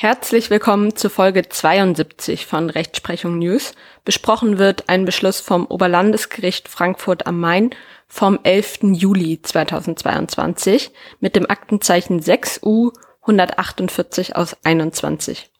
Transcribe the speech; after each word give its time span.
Herzlich 0.00 0.48
willkommen 0.48 0.94
zu 0.94 1.10
Folge 1.10 1.48
72 1.48 2.46
von 2.46 2.70
Rechtsprechung 2.70 3.36
News. 3.40 3.72
Besprochen 4.04 4.56
wird 4.56 4.88
ein 4.88 5.04
Beschluss 5.04 5.40
vom 5.40 5.66
Oberlandesgericht 5.66 6.68
Frankfurt 6.68 7.26
am 7.26 7.40
Main 7.40 7.70
vom 8.06 8.38
11. 8.44 8.92
Juli 8.92 9.42
2022 9.42 10.92
mit 11.18 11.34
dem 11.34 11.50
Aktenzeichen 11.50 12.20
6U 12.20 12.92
148 13.22 14.36
aus 14.36 14.56
21. 14.62 15.50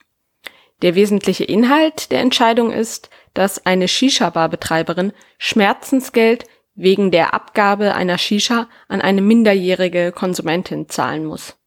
Der 0.83 0.95
wesentliche 0.95 1.43
Inhalt 1.43 2.09
der 2.09 2.21
Entscheidung 2.21 2.71
ist, 2.71 3.09
dass 3.33 3.65
eine 3.65 3.89
Shisha-Bar-Betreiberin 3.89 5.11
Schmerzensgeld 5.37 6.45
wegen 6.75 7.11
der 7.11 7.33
Abgabe 7.33 7.93
einer 7.93 8.17
Shisha 8.17 8.69
an 8.87 9.01
eine 9.01 9.21
minderjährige 9.21 10.13
Konsumentin 10.13 10.87
zahlen 10.87 11.25
muss. 11.25 11.58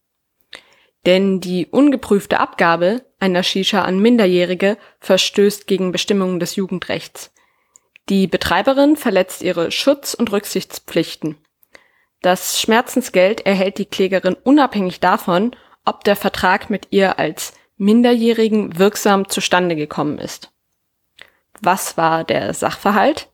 Denn 1.07 1.41
die 1.41 1.67
ungeprüfte 1.67 2.39
Abgabe 2.39 3.05
einer 3.19 3.43
Shisha 3.43 3.83
an 3.83 3.99
Minderjährige 3.99 4.77
verstößt 5.01 5.67
gegen 5.67 5.93
Bestimmungen 5.93 6.39
des 6.39 6.57
Jugendrechts. 6.57 7.33
Die 8.09 8.27
Betreiberin 8.27 8.97
verletzt 8.97 9.43
ihre 9.43 9.71
Schutz- 9.71 10.15
und 10.15 10.33
Rücksichtspflichten. 10.33 11.37
Das 12.21 12.61
Schmerzensgeld 12.61 13.47
erhält 13.47 13.79
die 13.79 13.85
Klägerin 13.85 14.37
unabhängig 14.45 15.01
davon, 15.01 15.57
ob 15.85 16.05
der 16.05 16.17
Vertrag 16.17 16.71
mit 16.71 16.89
ihr 16.91 17.19
als 17.19 17.55
Minderjährigen 17.77 18.79
wirksam 18.79 19.29
zustande 19.29 19.75
gekommen 19.75 20.19
ist. 20.19 20.53
Was 21.61 21.97
war 21.97 22.25
der 22.25 22.55
Sachverhalt? 22.55 23.29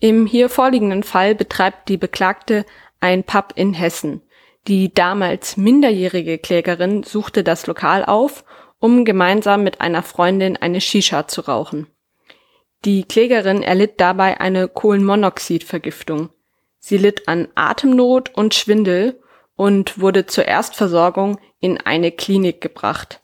Im 0.00 0.26
hier 0.26 0.48
vorliegenden 0.48 1.02
Fall 1.02 1.34
betreibt 1.34 1.88
die 1.88 1.96
Beklagte 1.96 2.64
ein 3.00 3.24
Pub 3.24 3.52
in 3.56 3.74
Hessen. 3.74 4.22
Die 4.68 4.92
damals 4.92 5.56
minderjährige 5.56 6.36
Klägerin 6.36 7.02
suchte 7.02 7.42
das 7.42 7.66
Lokal 7.66 8.04
auf, 8.04 8.44
um 8.78 9.06
gemeinsam 9.06 9.64
mit 9.64 9.80
einer 9.80 10.02
Freundin 10.02 10.58
eine 10.58 10.82
Shisha 10.82 11.26
zu 11.26 11.40
rauchen. 11.40 11.86
Die 12.84 13.04
Klägerin 13.04 13.62
erlitt 13.62 13.94
dabei 13.98 14.40
eine 14.40 14.68
Kohlenmonoxidvergiftung. 14.68 16.28
Sie 16.80 16.98
litt 16.98 17.28
an 17.28 17.48
Atemnot 17.54 18.34
und 18.34 18.54
Schwindel 18.54 19.20
und 19.56 20.00
wurde 20.00 20.26
zur 20.26 20.44
Erstversorgung 20.44 21.38
in 21.60 21.78
eine 21.78 22.12
Klinik 22.12 22.60
gebracht. 22.60 23.20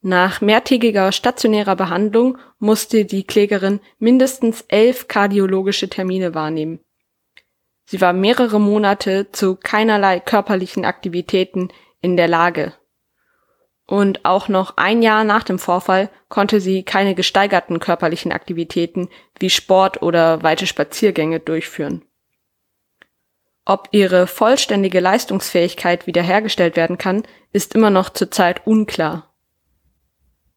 Nach 0.00 0.40
mehrtägiger 0.40 1.12
stationärer 1.12 1.76
Behandlung 1.76 2.36
musste 2.58 3.04
die 3.04 3.22
Klägerin 3.22 3.78
mindestens 4.00 4.64
elf 4.66 5.06
kardiologische 5.06 5.88
Termine 5.88 6.34
wahrnehmen. 6.34 6.80
Sie 7.92 8.00
war 8.00 8.14
mehrere 8.14 8.58
Monate 8.58 9.30
zu 9.32 9.54
keinerlei 9.54 10.18
körperlichen 10.18 10.86
Aktivitäten 10.86 11.68
in 12.00 12.16
der 12.16 12.26
Lage. 12.26 12.72
Und 13.86 14.24
auch 14.24 14.48
noch 14.48 14.78
ein 14.78 15.02
Jahr 15.02 15.24
nach 15.24 15.42
dem 15.42 15.58
Vorfall 15.58 16.08
konnte 16.30 16.62
sie 16.62 16.84
keine 16.84 17.14
gesteigerten 17.14 17.80
körperlichen 17.80 18.32
Aktivitäten 18.32 19.10
wie 19.38 19.50
Sport 19.50 20.00
oder 20.00 20.42
weite 20.42 20.66
Spaziergänge 20.66 21.38
durchführen. 21.38 22.02
Ob 23.66 23.88
ihre 23.90 24.26
vollständige 24.26 25.00
Leistungsfähigkeit 25.00 26.06
wiederhergestellt 26.06 26.76
werden 26.76 26.96
kann, 26.96 27.24
ist 27.52 27.74
immer 27.74 27.90
noch 27.90 28.08
zurzeit 28.08 28.66
unklar. 28.66 29.34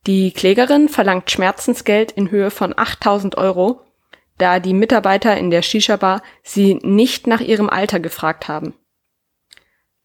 Die 0.07 0.31
Klägerin 0.31 0.87
verlangt 0.87 1.29
Schmerzensgeld 1.31 2.13
in 2.13 2.31
Höhe 2.31 2.49
von 2.49 2.73
8000 2.77 3.37
Euro, 3.37 3.81
da 4.37 4.59
die 4.59 4.73
Mitarbeiter 4.73 5.37
in 5.37 5.49
der 5.49 5.61
Shisha-Bar 5.61 6.21
sie 6.43 6.75
nicht 6.75 7.27
nach 7.27 7.41
ihrem 7.41 7.69
Alter 7.69 7.99
gefragt 7.99 8.47
haben. 8.47 8.73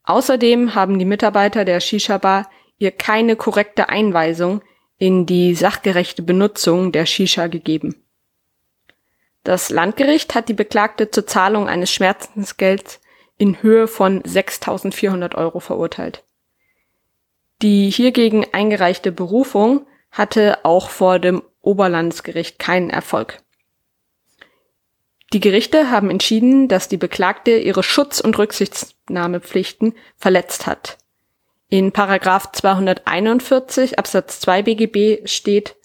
Außerdem 0.03 0.73
haben 0.75 0.99
die 0.99 1.05
Mitarbeiter 1.05 1.65
der 1.65 1.79
Shisha-Bar 1.79 2.49
ihr 2.77 2.91
keine 2.91 3.35
korrekte 3.35 3.89
Einweisung 3.89 4.61
in 4.97 5.25
die 5.25 5.55
sachgerechte 5.55 6.21
Benutzung 6.21 6.91
der 6.91 7.05
Shisha 7.05 7.47
gegeben. 7.47 7.95
Das 9.43 9.69
Landgericht 9.69 10.35
hat 10.35 10.49
die 10.49 10.53
Beklagte 10.53 11.09
zur 11.09 11.25
Zahlung 11.25 11.67
eines 11.67 11.91
Schmerzensgelds 11.91 12.99
in 13.37 13.61
Höhe 13.61 13.87
von 13.87 14.21
6.400 14.21 15.35
Euro 15.35 15.59
verurteilt. 15.59 16.23
Die 17.61 17.89
hiergegen 17.89 18.45
eingereichte 18.53 19.11
Berufung 19.11 19.87
hatte 20.11 20.59
auch 20.63 20.89
vor 20.89 21.19
dem 21.19 21.41
Oberlandesgericht 21.61 22.59
keinen 22.59 22.89
Erfolg. 22.89 23.41
Die 25.33 25.39
Gerichte 25.39 25.89
haben 25.89 26.09
entschieden, 26.09 26.67
dass 26.67 26.89
die 26.89 26.97
Beklagte 26.97 27.51
ihre 27.57 27.83
Schutz- 27.83 28.19
und 28.19 28.37
Rücksichtnahmepflichten 28.37 29.93
verletzt 30.17 30.67
hat. 30.67 30.97
In 31.69 31.93
Paragraph 31.93 32.51
241 32.51 33.97
Absatz 33.97 34.41
2 34.41 34.63
BGB 34.63 35.27
steht, 35.27 35.77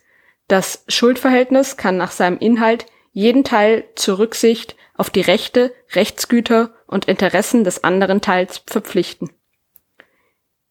das 0.48 0.84
Schuldverhältnis 0.88 1.76
kann 1.76 1.96
nach 1.96 2.10
seinem 2.10 2.38
Inhalt 2.38 2.86
jeden 3.12 3.44
Teil 3.44 3.84
zur 3.94 4.18
Rücksicht 4.18 4.76
auf 4.96 5.10
die 5.10 5.20
Rechte, 5.20 5.72
Rechtsgüter 5.94 6.74
und 6.86 7.06
Interessen 7.06 7.62
des 7.62 7.84
anderen 7.84 8.20
Teils 8.20 8.62
verpflichten. 8.66 9.30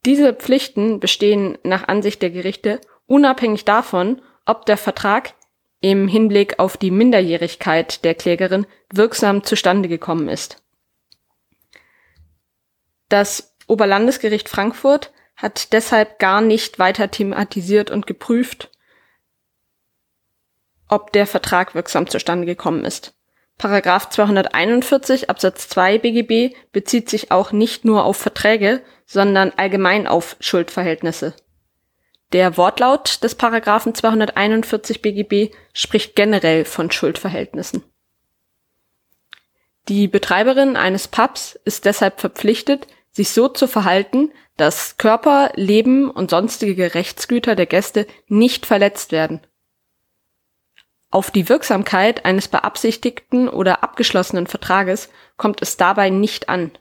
Diese 0.04 0.34
Pflichten 0.34 1.00
bestehen 1.00 1.58
nach 1.62 1.88
Ansicht 1.88 2.22
der 2.22 2.30
Gerichte 2.30 2.80
unabhängig 3.06 3.64
davon, 3.64 4.20
ob 4.44 4.66
der 4.66 4.76
Vertrag 4.76 5.34
im 5.80 6.08
Hinblick 6.08 6.58
auf 6.58 6.76
die 6.76 6.90
Minderjährigkeit 6.90 8.04
der 8.04 8.14
Klägerin 8.14 8.66
wirksam 8.90 9.44
zustande 9.44 9.88
gekommen 9.88 10.28
ist. 10.28 10.62
Das 13.08 13.54
Oberlandesgericht 13.66 14.48
Frankfurt 14.48 15.12
hat 15.36 15.72
deshalb 15.72 16.18
gar 16.18 16.40
nicht 16.40 16.78
weiter 16.78 17.10
thematisiert 17.10 17.90
und 17.90 18.06
geprüft, 18.06 18.70
ob 20.88 21.12
der 21.12 21.26
Vertrag 21.26 21.74
wirksam 21.74 22.08
zustande 22.08 22.46
gekommen 22.46 22.84
ist. 22.84 23.14
Paragraph 23.58 24.10
241 24.10 25.30
Absatz 25.30 25.68
2 25.68 25.98
BGB 25.98 26.54
bezieht 26.72 27.08
sich 27.08 27.30
auch 27.30 27.52
nicht 27.52 27.84
nur 27.84 28.04
auf 28.04 28.16
Verträge, 28.16 28.82
sondern 29.06 29.52
allgemein 29.56 30.06
auf 30.06 30.36
Schuldverhältnisse. 30.40 31.34
Der 32.32 32.56
Wortlaut 32.56 33.22
des 33.22 33.36
Paragraphen 33.36 33.94
241 33.94 35.00
BGB 35.00 35.54
spricht 35.72 36.16
generell 36.16 36.64
von 36.64 36.90
Schuldverhältnissen. 36.90 37.84
Die 39.88 40.08
Betreiberin 40.08 40.76
eines 40.76 41.06
Pubs 41.06 41.58
ist 41.64 41.84
deshalb 41.84 42.20
verpflichtet, 42.20 42.88
sich 43.12 43.30
so 43.30 43.48
zu 43.48 43.68
verhalten, 43.68 44.32
dass 44.56 44.96
Körper, 44.96 45.52
Leben 45.54 46.10
und 46.10 46.30
sonstige 46.30 46.94
Rechtsgüter 46.94 47.54
der 47.54 47.66
Gäste 47.66 48.06
nicht 48.26 48.66
verletzt 48.66 49.12
werden. 49.12 49.40
Auf 51.10 51.30
die 51.30 51.48
Wirksamkeit 51.48 52.24
eines 52.24 52.48
beabsichtigten 52.48 53.48
oder 53.48 53.84
abgeschlossenen 53.84 54.48
Vertrages 54.48 55.08
kommt 55.36 55.62
es 55.62 55.76
dabei 55.76 56.10
nicht 56.10 56.48
an. 56.48 56.72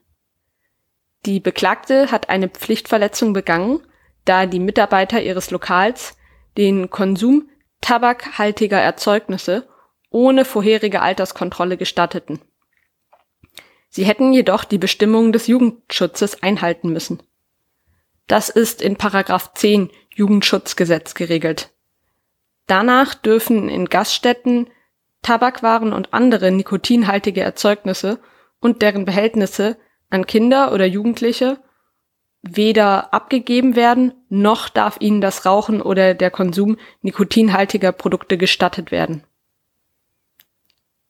Die 1.27 1.39
Beklagte 1.39 2.11
hat 2.11 2.29
eine 2.29 2.49
Pflichtverletzung 2.49 3.33
begangen 3.33 3.81
da 4.25 4.45
die 4.45 4.59
Mitarbeiter 4.59 5.21
ihres 5.21 5.51
Lokals 5.51 6.17
den 6.57 6.89
Konsum 6.89 7.49
tabakhaltiger 7.81 8.79
Erzeugnisse 8.79 9.67
ohne 10.09 10.45
vorherige 10.45 11.01
Alterskontrolle 11.01 11.77
gestatteten. 11.77 12.39
Sie 13.89 14.05
hätten 14.05 14.33
jedoch 14.33 14.63
die 14.63 14.77
Bestimmungen 14.77 15.31
des 15.31 15.47
Jugendschutzes 15.47 16.41
einhalten 16.41 16.89
müssen. 16.89 17.21
Das 18.27 18.49
ist 18.49 18.81
in 18.81 18.95
Paragraph 18.95 19.53
10 19.53 19.89
Jugendschutzgesetz 20.13 21.13
geregelt. 21.13 21.71
Danach 22.67 23.13
dürfen 23.13 23.69
in 23.69 23.85
Gaststätten 23.85 24.67
Tabakwaren 25.21 25.93
und 25.93 26.13
andere 26.13 26.51
nikotinhaltige 26.51 27.41
Erzeugnisse 27.41 28.19
und 28.59 28.81
deren 28.81 29.05
Behältnisse 29.05 29.77
an 30.09 30.25
Kinder 30.25 30.71
oder 30.71 30.85
Jugendliche 30.85 31.57
weder 32.47 33.13
abgegeben 33.13 33.75
werden, 33.75 34.13
noch 34.29 34.69
darf 34.69 34.97
ihnen 34.99 35.19
das 35.19 35.45
Rauchen 35.45 35.81
oder 35.81 36.13
der 36.13 36.29
Konsum 36.29 36.77
nikotinhaltiger 37.01 37.91
Produkte 37.91 38.37
gestattet 38.37 38.91
werden. 38.91 39.23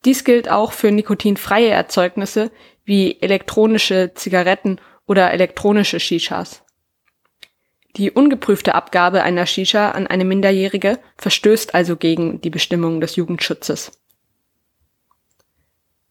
Dies 0.04 0.24
gilt 0.24 0.48
auch 0.48 0.72
für 0.72 0.90
nikotinfreie 0.90 1.68
Erzeugnisse 1.68 2.50
wie 2.84 3.20
elektronische 3.20 4.12
Zigaretten 4.14 4.80
oder 5.06 5.32
elektronische 5.32 6.00
Shishas. 6.00 6.62
Die 7.96 8.10
ungeprüfte 8.10 8.74
Abgabe 8.74 9.22
einer 9.22 9.46
Shisha 9.46 9.90
an 9.90 10.06
eine 10.06 10.24
Minderjährige 10.24 10.98
verstößt 11.16 11.74
also 11.74 11.96
gegen 11.96 12.40
die 12.40 12.50
Bestimmungen 12.50 13.00
des 13.00 13.16
Jugendschutzes. 13.16 13.92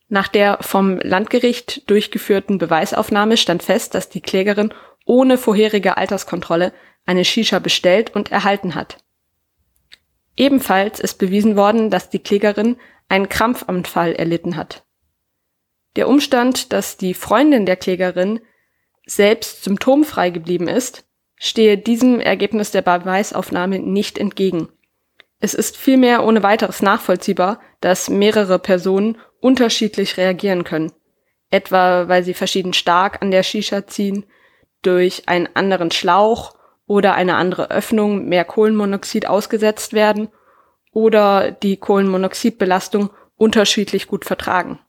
Nach 0.08 0.28
der 0.28 0.60
vom 0.62 1.00
Landgericht 1.00 1.90
durchgeführten 1.90 2.58
Beweisaufnahme 2.58 3.38
stand 3.38 3.64
fest, 3.64 3.96
dass 3.96 4.10
die 4.10 4.22
Klägerin 4.22 4.74
ohne 5.06 5.38
vorherige 5.38 5.98
Alterskontrolle 5.98 6.74
eine 7.06 7.24
Shisha 7.24 7.60
bestellt 7.60 8.16
und 8.16 8.32
erhalten 8.32 8.76
hat. 8.76 8.98
Ebenfalls 10.36 11.00
ist 11.00 11.18
bewiesen 11.18 11.56
worden, 11.56 11.90
dass 11.90 12.10
die 12.10 12.20
Klägerin 12.20 12.78
einen 13.08 13.30
Krampfanfall 13.30 14.14
erlitten 14.14 14.56
hat. 14.56 14.84
Der 15.96 16.10
Umstand, 16.10 16.74
dass 16.74 16.98
die 16.98 17.14
Freundin 17.14 17.66
der 17.66 17.78
Klägerin 17.78 18.42
selbst 19.06 19.64
symptomfrei 19.64 20.32
geblieben 20.32 20.68
ist, 20.68 21.06
stehe 21.38 21.78
diesem 21.78 22.20
Ergebnis 22.20 22.72
der 22.72 22.82
Beweisaufnahme 22.82 23.80
nicht 23.80 24.18
entgegen. 24.18 24.70
Es 25.40 25.54
ist 25.54 25.78
vielmehr 25.78 26.26
ohne 26.26 26.44
weiteres 26.44 26.82
nachvollziehbar, 26.82 27.60
dass 27.82 28.10
mehrere 28.10 28.58
Personen 28.58 29.18
unterschiedlich 29.42 30.18
reagieren 30.18 30.64
können. 30.64 30.92
Etwa 31.52 32.08
weil 32.08 32.24
sie 32.24 32.34
verschieden 32.34 32.74
stark 32.74 33.22
an 33.22 33.32
der 33.32 33.44
Shisha 33.44 33.86
ziehen, 33.86 34.26
durch 34.86 35.28
einen 35.28 35.50
anderen 35.54 35.92
Schlauch 35.92 36.56
oder 36.88 37.16
eine 37.16 37.36
andere 37.36 37.72
Öffnung 37.72 38.26
mehr 38.28 38.46
Kohlenmonoxid 38.46 39.28
ausgesetzt 39.28 39.94
werden 39.94 40.30
oder 40.92 41.52
die 41.52 41.78
Kohlenmonoxidbelastung 41.78 43.10
unterschiedlich 43.38 44.08
gut 44.08 44.26
vertragen. 44.26 44.80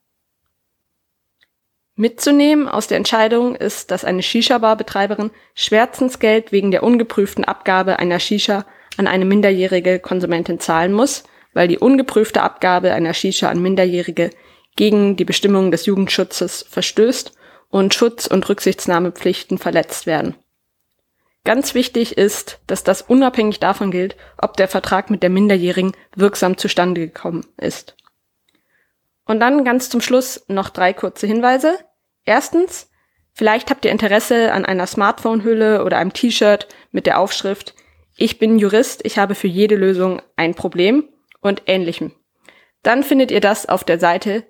Mitzunehmen 1.96 2.68
aus 2.68 2.88
der 2.88 2.98
Entscheidung 2.98 3.56
ist, 3.56 3.90
dass 3.90 4.04
eine 4.04 4.22
Shisha-Bar-Betreiberin 4.22 5.30
Schmerzensgeld 5.54 6.52
wegen 6.52 6.70
der 6.70 6.82
ungeprüften 6.82 7.44
Abgabe 7.44 7.98
einer 7.98 8.20
Shisha 8.20 8.66
an 8.98 9.06
eine 9.06 9.24
minderjährige 9.24 9.98
Konsumentin 9.98 10.60
zahlen 10.60 10.92
muss, 10.92 11.24
weil 11.54 11.68
die 11.68 11.78
ungeprüfte 11.78 12.42
Abgabe 12.42 12.92
einer 12.92 13.14
Shisha 13.14 13.48
an 13.48 13.62
Minderjährige 13.62 14.30
gegen 14.76 15.16
die 15.16 15.24
Bestimmungen 15.24 15.70
des 15.70 15.86
Jugendschutzes 15.86 16.66
verstößt 16.68 17.32
und 17.76 17.94
Schutz- 17.94 18.26
und 18.26 18.48
Rücksichtnahmepflichten 18.48 19.58
verletzt 19.58 20.06
werden. 20.06 20.34
Ganz 21.44 21.74
wichtig 21.74 22.16
ist, 22.16 22.58
dass 22.66 22.82
das 22.82 23.02
unabhängig 23.02 23.60
davon 23.60 23.90
gilt, 23.90 24.16
ob 24.38 24.56
der 24.56 24.66
Vertrag 24.66 25.10
mit 25.10 25.22
der 25.22 25.30
Minderjährigen 25.30 25.92
wirksam 26.14 26.56
zustande 26.56 27.02
gekommen 27.02 27.46
ist. 27.58 27.94
Und 29.26 29.40
dann 29.40 29.64
ganz 29.64 29.90
zum 29.90 30.00
Schluss 30.00 30.44
noch 30.48 30.70
drei 30.70 30.92
kurze 30.92 31.26
Hinweise. 31.26 31.78
Erstens, 32.24 32.90
vielleicht 33.32 33.70
habt 33.70 33.84
ihr 33.84 33.92
Interesse 33.92 34.52
an 34.52 34.64
einer 34.64 34.86
Smartphone-Hülle 34.86 35.84
oder 35.84 35.98
einem 35.98 36.12
T-Shirt 36.12 36.68
mit 36.92 37.06
der 37.06 37.20
Aufschrift 37.20 37.74
Ich 38.16 38.38
bin 38.38 38.58
Jurist, 38.58 39.04
ich 39.04 39.18
habe 39.18 39.34
für 39.34 39.48
jede 39.48 39.76
Lösung 39.76 40.22
ein 40.36 40.54
Problem 40.54 41.08
und 41.40 41.62
ähnlichem. 41.66 42.12
Dann 42.82 43.02
findet 43.02 43.30
ihr 43.30 43.40
das 43.40 43.68
auf 43.68 43.84
der 43.84 43.98
Seite 43.98 44.44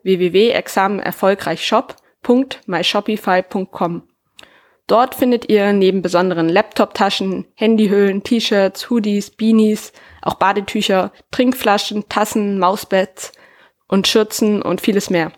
www.examenerfolgreichshop.myshopify.com. 2.26 4.02
Dort 4.86 5.16
findet 5.16 5.48
ihr 5.48 5.72
neben 5.72 6.00
besonderen 6.00 6.48
Laptop-Taschen, 6.48 7.46
Handyhüllen, 7.54 8.22
T-Shirts, 8.22 8.88
Hoodies, 8.88 9.30
Beanies, 9.30 9.92
auch 10.22 10.34
Badetücher, 10.34 11.12
Trinkflaschen, 11.32 12.08
Tassen, 12.08 12.60
Mauspads 12.60 13.32
und 13.88 14.06
Schürzen 14.06 14.62
und 14.62 14.80
vieles 14.80 15.10
mehr. 15.10 15.32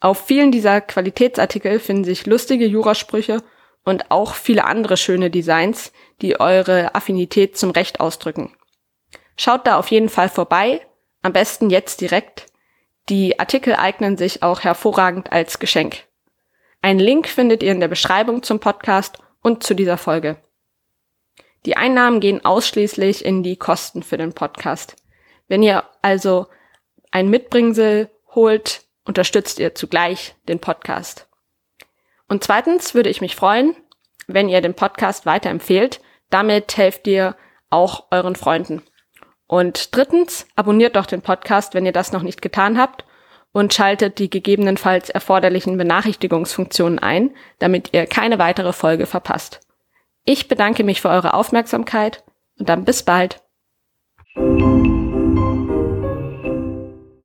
Auf 0.00 0.24
vielen 0.24 0.52
dieser 0.52 0.80
Qualitätsartikel 0.80 1.78
finden 1.78 2.04
sich 2.04 2.26
lustige 2.26 2.64
Jurasprüche 2.64 3.42
und 3.84 4.10
auch 4.10 4.34
viele 4.34 4.64
andere 4.64 4.96
schöne 4.96 5.30
Designs, 5.30 5.92
die 6.22 6.40
eure 6.40 6.94
Affinität 6.94 7.58
zum 7.58 7.70
Recht 7.70 8.00
ausdrücken. 8.00 8.56
Schaut 9.36 9.66
da 9.66 9.78
auf 9.78 9.88
jeden 9.88 10.08
Fall 10.08 10.30
vorbei, 10.30 10.80
am 11.20 11.34
besten 11.34 11.68
jetzt 11.68 12.00
direkt. 12.00 12.49
Die 13.08 13.40
Artikel 13.40 13.74
eignen 13.74 14.16
sich 14.16 14.42
auch 14.42 14.60
hervorragend 14.60 15.32
als 15.32 15.58
Geschenk. 15.58 16.04
Einen 16.82 17.00
Link 17.00 17.28
findet 17.28 17.62
ihr 17.62 17.72
in 17.72 17.80
der 17.80 17.88
Beschreibung 17.88 18.42
zum 18.42 18.60
Podcast 18.60 19.18
und 19.42 19.62
zu 19.62 19.74
dieser 19.74 19.98
Folge. 19.98 20.36
Die 21.66 21.76
Einnahmen 21.76 22.20
gehen 22.20 22.44
ausschließlich 22.44 23.24
in 23.24 23.42
die 23.42 23.56
Kosten 23.56 24.02
für 24.02 24.16
den 24.16 24.32
Podcast. 24.32 24.96
Wenn 25.48 25.62
ihr 25.62 25.84
also 26.00 26.46
ein 27.10 27.28
Mitbringsel 27.28 28.10
holt, 28.34 28.82
unterstützt 29.04 29.58
ihr 29.58 29.74
zugleich 29.74 30.34
den 30.48 30.60
Podcast. 30.60 31.28
Und 32.28 32.44
zweitens 32.44 32.94
würde 32.94 33.10
ich 33.10 33.20
mich 33.20 33.34
freuen, 33.34 33.74
wenn 34.26 34.48
ihr 34.48 34.60
den 34.60 34.74
Podcast 34.74 35.26
weiterempfehlt. 35.26 36.00
Damit 36.30 36.76
helft 36.76 37.06
ihr 37.08 37.36
auch 37.68 38.06
euren 38.10 38.36
Freunden. 38.36 38.82
Und 39.50 39.96
drittens, 39.96 40.46
abonniert 40.54 40.94
doch 40.94 41.06
den 41.06 41.22
Podcast, 41.22 41.74
wenn 41.74 41.84
ihr 41.84 41.90
das 41.90 42.12
noch 42.12 42.22
nicht 42.22 42.40
getan 42.40 42.78
habt 42.78 43.04
und 43.50 43.74
schaltet 43.74 44.20
die 44.20 44.30
gegebenenfalls 44.30 45.10
erforderlichen 45.10 45.76
Benachrichtigungsfunktionen 45.76 47.00
ein, 47.00 47.32
damit 47.58 47.92
ihr 47.92 48.06
keine 48.06 48.38
weitere 48.38 48.72
Folge 48.72 49.06
verpasst. 49.06 49.58
Ich 50.24 50.46
bedanke 50.46 50.84
mich 50.84 51.00
für 51.00 51.08
eure 51.08 51.34
Aufmerksamkeit 51.34 52.22
und 52.60 52.68
dann 52.68 52.84
bis 52.84 53.02
bald. 53.02 53.42